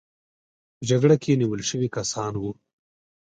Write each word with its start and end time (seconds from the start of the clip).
په 0.77 0.83
جګړه 0.89 1.15
کې 1.23 1.39
نیول 1.41 1.61
شوي 1.69 1.89
کسان 1.97 2.33
وو. 2.41 2.51